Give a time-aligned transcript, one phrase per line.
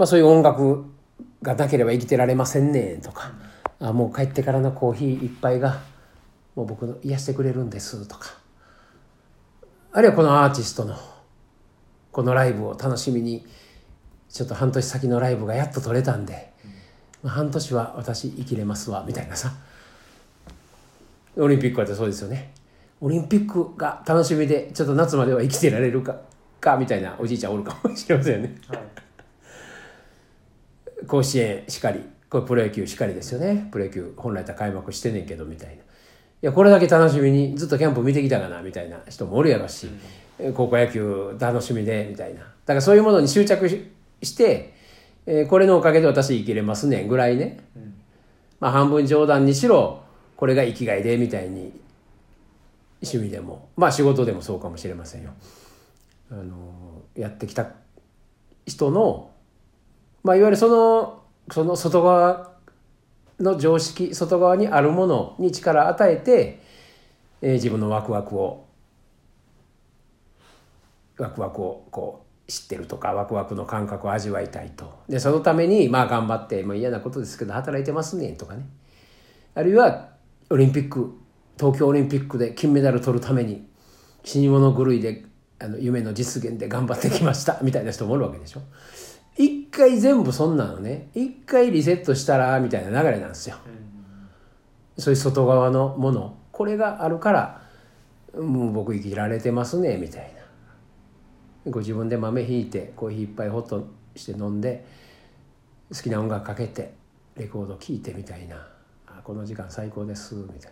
[0.00, 0.86] まあそういう音楽
[1.42, 3.32] がなければ生きてられませんねとか、
[3.80, 5.82] あもう帰ってからのコーヒー一杯が
[6.56, 8.34] もう僕の癒してくれるんですとか。
[9.92, 10.96] あるいはこのアーティストの
[12.12, 13.44] このライブを楽しみに
[14.30, 16.50] ちょっと半年先のライブがやっと取れたんで、
[17.22, 19.52] まあ、半年は私生きれますわみたいなさ。
[21.36, 22.54] オリンピックはそうですよね。
[23.02, 26.16] オリンピックが楽しみでちょっと夏までは生きてられるか
[26.58, 28.78] かみたいなおじいちゃんおるかもしれませんよね、はい、
[31.06, 33.68] 甲子園しかりこれプロ野球しかりですよね。
[33.72, 35.74] プロ野球本来と開幕してんねんけどみたいな。
[35.74, 35.78] い
[36.42, 39.88] やこれだけ楽しみにずっとキャンプ見てきたかなみたいな人もおるやろし、
[40.38, 42.40] うん、高校野球楽しみでみたいな。
[42.40, 43.68] だからそういうものに執着
[44.22, 44.74] して、
[45.26, 47.94] えー、これのおかげで私生きれますねぐらいね、うん、
[48.60, 50.02] まあ半分冗談にしろ
[50.36, 51.72] これが生きがいでみたいに
[53.02, 55.30] 趣味でもまあ仕事でもそうかもしれませんよ。
[56.30, 57.66] あのやってきた
[58.66, 59.30] 人の、
[60.22, 62.52] まあ、いわゆるそのその外側
[63.40, 66.62] の常識外側にあるものに力を与えて、
[67.40, 68.66] えー、自分のワクワクを
[71.18, 74.92] ワクワクをこう知ってるとかワクワクの感覚を味わいたいと。
[75.08, 78.64] でそのためにまあ頑張ってもう嫌なことですけど働いてますねとかね。
[79.54, 80.10] あるいは
[80.50, 81.16] オリンピック
[81.58, 83.66] 東京オリンピックで金メダル取るために
[84.24, 85.24] 死に物狂いで
[85.58, 88.60] あの夢の実現で頑張ってきましたみたいな人もおるわけでしょ。
[89.40, 93.56] 一回全部そんなのね一回リセットしたらみたいな流れなんですよ、
[94.98, 96.36] そういう外側のもの。
[96.52, 97.62] これがあるから
[98.34, 100.34] もう僕生きられてますねみたい
[101.64, 101.70] な。
[101.70, 104.84] ご自分で豆ひいてコーヒーいっぱいホッとして飲んで
[105.90, 106.92] 好きな音楽かけて
[107.36, 108.56] レコード聴いてみたいな。
[109.06, 110.60] あこの時間最高ですみたいな。
[110.66, 110.70] だ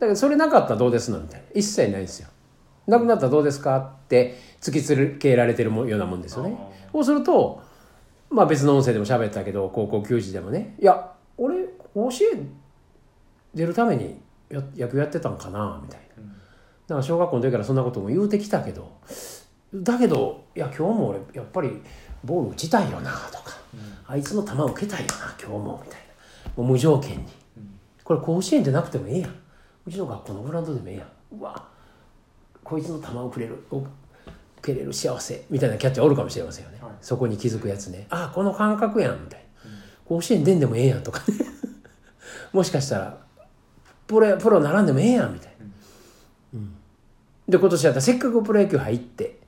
[0.00, 1.46] けどそれなかったらどうですのみたいな。
[1.54, 2.28] 一切ないですよ
[2.86, 3.76] 亡くなったらどうですか？
[3.76, 6.56] って突きつけられてるようなもんですよね。
[6.92, 7.62] そうすると、
[8.30, 12.48] まあ別の音声でも喋ったけど、高校球児でもね、いや、俺、甲子園
[13.54, 16.22] 出るために野球やってたんかな、みたいな。
[16.22, 16.28] だ
[16.88, 18.90] から小学校の時からそんなことも言うてきたけど、
[19.74, 21.80] だけど、いや、今日も俺、やっぱり
[22.24, 23.56] ボール打ちたいよな、とか、
[24.06, 26.62] あいつの球受けたいよな、今日も、みたいな。
[26.62, 27.24] もう無条件に。
[28.04, 29.34] これ甲子園でなくてもええやん。
[29.86, 31.08] うちの学校のグラウンドでもええやん。
[31.38, 31.64] うわ
[32.64, 33.86] こいつの球をくれる受
[34.62, 38.06] けれる幸せみたいなキャッチャーおるかもしれませんよね、はい、そこに気づくやつね。
[38.10, 41.38] ああこの感覚やんみたいな、うん、甲子園出んでもええやんとかね。
[42.52, 43.18] もしかしたら
[44.06, 45.66] プロプロ並んでもええやんみたいな、
[46.54, 46.74] うん、
[47.48, 49.38] で今年だったらせっかくプロ野球入って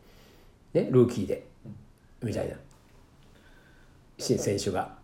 [0.72, 1.46] ねルーキーで
[2.22, 2.56] みたいな。
[4.18, 4.94] 新選手が。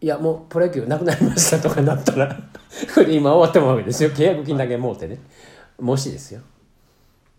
[0.00, 2.34] いやもうプロ野球なくなりましたとかなったら
[2.94, 4.10] これ今終わってもわけですよ。
[4.10, 5.18] 契約金だけもうてね。
[5.78, 6.40] もしですよ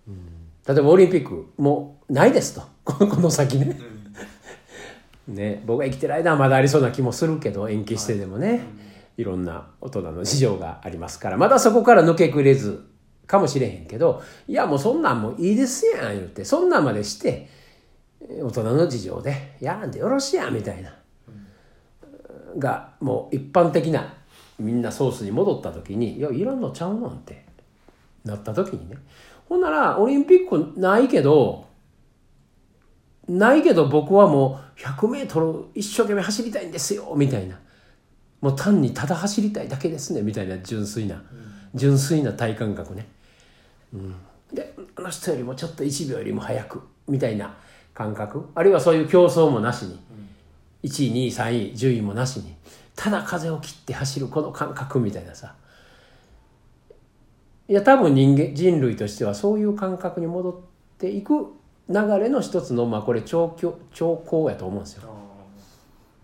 [0.08, 2.62] 例えばオリンピックもうないですと。
[2.84, 3.80] この先ね、
[5.28, 8.62] ね僕が生きてる間はまだありそうな気もするけど延期してでもね、
[9.18, 9.24] い。
[9.24, 11.38] ろんな大人の事情がありますから。
[11.38, 12.92] まだそこから抜けくれず
[13.32, 17.48] かもしれへんけどいやもうそんなんもいいですやん言ってそんなんまでして
[18.20, 20.94] 大人の事情でやらんでよろしいやんみたいな、
[22.58, 24.14] がもう一般的な
[24.60, 27.46] みんなソースに戻った時にいやいらんのちゃうのって
[28.26, 28.98] なった時にね
[29.52, 31.66] ほんなら、オリンピックないけど、
[33.28, 37.60] ないけど僕はもう100メートル一生懸命走りたいんですよ、みたいな。
[38.40, 41.22] もう単にただ走りたいだけですね、みたいな純粋な、
[41.76, 43.10] 純粋な体感覚ね。
[43.94, 44.16] うん。
[44.54, 47.54] で、あの人よりもちょっと1秒よりも早く、みたいな
[47.94, 48.48] 感覚。
[48.56, 50.00] あるいはそういう競争もなしに。
[50.84, 52.56] 1位、2位、3位、10位もなしに。
[52.96, 55.56] ただ風を切って走るこの感覚みたいなさ。
[57.68, 60.56] いや多分人間人類としてはそういう感覚に戻っ
[60.98, 61.54] ていく
[61.90, 63.56] 流れの一つのまあこれ兆
[63.94, 65.10] 兆候やと思うんですよ。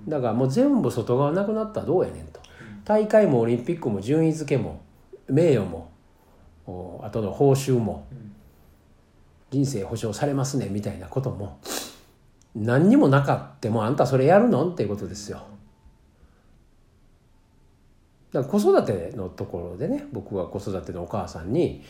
[0.08, 2.40] だからもう全部外側なくなったらどうやねんと。
[2.86, 4.82] 大会もオリンピックも順位付けも
[5.28, 5.92] 名誉も
[7.04, 8.06] あとの報酬も
[9.52, 11.60] 人生保障されますねみたいなことも
[12.56, 14.70] 何にもなかってもあんたそれやるの？
[14.70, 15.44] っていうことですよ。
[18.32, 21.84] だから子育てのところでね僕は子育てのお母さんに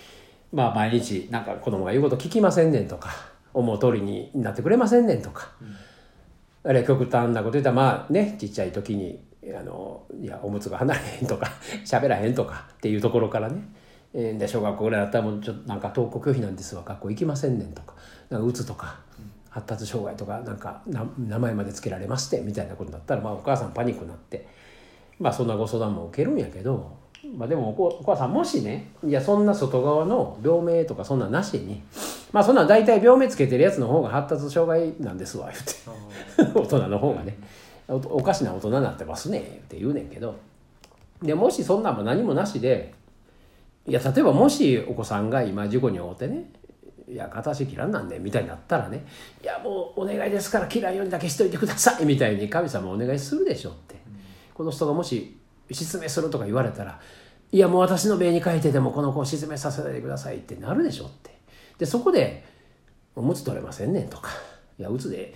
[0.54, 3.10] まあ毎日なんか子供が言うこと聞きませんねんとか
[3.54, 9.20] 思う通りになってくれませんねんとか、うん、あるいは極端なこと言ったらまあねちっちゃい時に
[9.58, 11.52] あのいやおむつが離れへんとか
[11.86, 13.62] 喋らへんとかっていうところからね、
[14.14, 17.96] えー、で小学校ぐらいだったらもうちょっとなんか登校拒否なんですわ学校行きませんねんとか。
[18.30, 19.08] なんかうつとか。
[19.58, 20.84] 発達障害とかなんか
[21.18, 24.48] 名前まで付けられましてみたいなことだったら、まあ、お母さんパニックになって
[25.20, 26.98] まあそんなご相談も受けるんやけど、
[27.36, 31.82] まあ、でもお母さんもしねいやそんな外側の病名とかそんななしに
[32.32, 36.60] まあそんなん大体病名つけてるやつの方が発達障害なんですわ言って。
[36.60, 37.38] 大人の方がね。
[37.88, 40.36] おおかしな大人になってますねって言うねんけど。
[41.22, 42.94] でもしそんなんも何もなしで
[43.88, 46.52] いや例えばもしお子さんが今事故に遭うてね
[47.10, 49.06] いや片足切らんなんねみたいになったらね
[49.42, 53.96] いやもうお願いですから切らんようにだけしといてくださいみたいに神様お願いするでしょって、
[54.58, 55.38] この人がもし
[55.70, 57.00] 失明するとか言われたら
[57.52, 61.38] いやもう私の命に書いてでもこの子を失明させないでくださいってなるでしょって。
[61.78, 62.44] でそこで
[63.16, 64.32] 「おむつ取れませんねん」とか
[64.80, 65.36] 「いやうつで」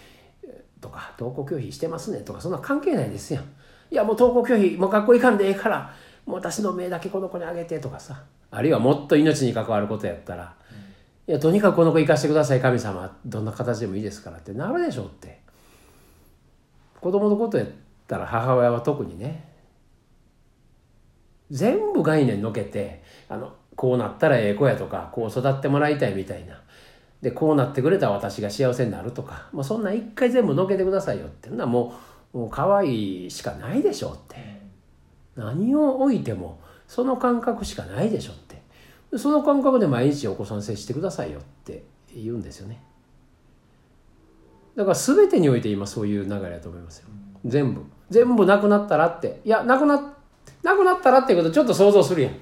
[0.81, 2.41] とか「登校拒否してますねん」とか。
[2.41, 3.43] そんな関係ないですやん。
[3.43, 5.93] いやもう登校拒否もう学校行かんでええから
[6.25, 8.23] もう私の命だけこの子にあげてとかさ。
[8.49, 10.55] あるいはもっと命に関わることやったら
[11.27, 13.15] 「いやとにかくこの子行かしてください神様。
[13.23, 15.41] どんな形でもいいですから」ってなるでしょって。
[16.99, 17.65] 子供のことや
[18.11, 19.49] たら母親は特にね
[21.49, 26.61] 全部概念のけてあのこうなったらええ子やとかこう育ってもらいたいみたいな。
[27.21, 31.93] でこうなってくれたら私が幸せになるとか、まあ、そんなん一回全部のけてくださいよってなも
[32.33, 34.59] うもう可愛いしかないでしょって。
[35.35, 38.61] 何を置いてもその感覚しかないでしょって。
[39.17, 42.83] その感覚で毎日お子さん接してくださいよって言うんですよね。
[44.75, 47.07] だから全てにおいて今そういう流れだと思いますよ。
[47.45, 47.81] 全部。
[48.11, 49.41] 全部なくなったらって。
[49.43, 50.13] いやなくな
[50.61, 52.33] なくなったらっていうことちょっと想像するやん。
[52.33, 52.35] い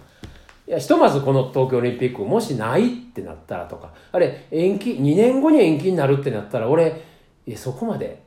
[0.66, 3.94] やひとまずこの東京オリンピックもしないってなったらとか。
[4.12, 7.02] あれ延期2年後に延期になるってなったら俺
[7.48, 8.24] えそこまで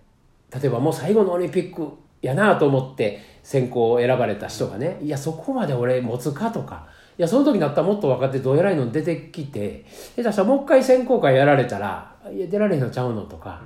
[0.54, 1.86] 例えばもう最後のオリンピック
[2.22, 6.86] やなと思って選考を選ばれた人がねいやそこまで俺持つかとか。
[7.18, 9.84] いやその時になったらもっと分かってどうやらいの出てきて
[10.16, 13.60] 下手したらもう一回選考会やられたらいや出られへんのちゃうのとか、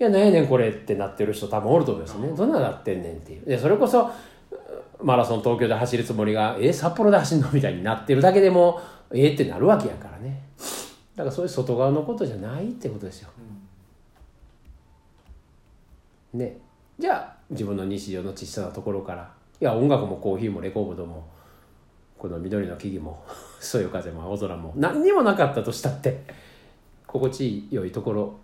[0.00, 2.28] いや何やねんこれってなってる人多分おると思いますね。
[2.28, 3.44] どんななってんねんっていう。
[3.46, 4.10] でそれこそ
[5.02, 8.80] マラソン東京で走るつもりがえ札幌で走るのみたいになってるだけでも
[9.12, 10.42] ええってなるわけやからね。
[11.16, 13.30] だからそういう外側のことじゃないってことですよ、
[16.34, 16.56] ね。
[16.96, 19.38] じゃあ自分の日常の小さなところから。
[19.60, 21.26] いや音楽もコーヒーもレコードも
[22.16, 23.24] この緑の木々も
[23.58, 26.22] そよ風も青空も何にもなかったとしたって
[27.06, 28.36] 心地よいところ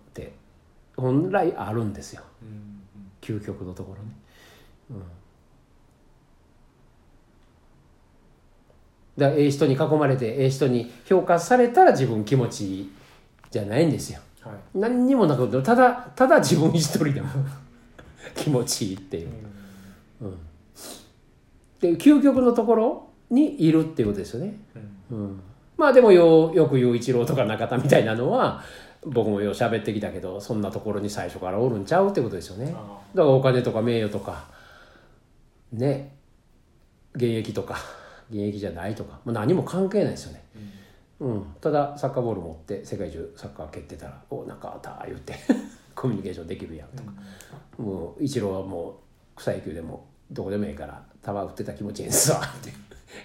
[0.97, 2.23] 本来あるんですよ、
[3.21, 4.09] 究極のところね、
[4.91, 4.99] うん、
[9.17, 12.91] だからええ人に囲まれてええ人に評価されたら自分気持ちいい
[13.51, 14.55] じゃないんですよ、はい。
[14.73, 17.29] 何にもなくてただただ自分一人でも
[18.35, 19.29] 気持ちいいっていう、
[20.21, 20.37] うん、
[21.79, 24.57] で究極のところにいるっていうことですよね、
[25.11, 25.39] うん、
[25.77, 28.61] まあでもよよく言う一郎とか中田みたいなのは
[29.05, 32.73] 僕もよう喋ってきたけどそんなところに最初からおるんちゃうってことですよね。
[32.75, 34.45] あだからお金とか名誉とか
[35.71, 36.15] ね
[37.13, 37.77] 現役とか
[38.29, 40.43] 現役じゃないとかもう何も関係ないですよね、
[41.19, 45.35] うん、ただサッカーボール持って世界中サッカー蹴ってたら「おなんかあった」言って
[45.95, 47.13] コミュニケーションできるやんとか、
[47.77, 48.93] もう一郎はもう
[49.37, 52.73] 草野球でもどこでもいいから球打ってた気持ちいいんですわって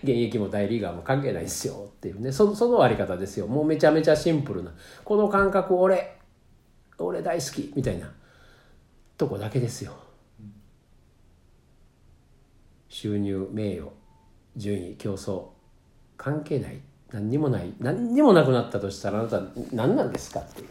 [0.03, 2.33] 現役も大リーガーも関係ないですよっていうね。
[2.33, 3.47] そそのあり方ですよ。
[3.47, 4.73] もうめちゃめちゃシンプルな。
[5.05, 6.19] この感覚俺
[6.99, 8.13] 俺大好きみたいな。
[9.21, 9.93] とこだけですよ。
[12.89, 13.91] 収入名誉
[14.57, 15.45] 順位競争
[16.17, 16.81] 関係ない。
[17.13, 17.75] 何にもない。
[17.79, 20.69] 何にもなくなったとしたらあなた何なんですかっていう。